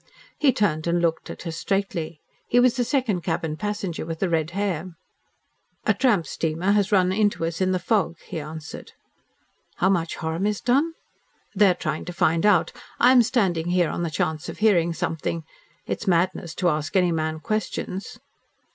[0.39, 2.21] He turned and looked at her straitly.
[2.47, 4.93] He was the second cabin passenger with the red hair.
[5.85, 8.93] "A tramp steamer has run into us in the fog," he answered.
[9.75, 10.93] "How much harm is done?"
[11.53, 12.71] "They are trying to find out.
[12.99, 15.43] I am standing here on the chance of hearing something.
[15.85, 18.17] It is madness to ask any man questions."